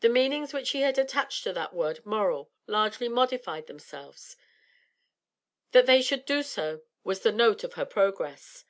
[0.00, 4.36] The meanings which she attached to that word 'moral' largely modified themselves,
[5.70, 8.64] that they should do so was the note of her progress.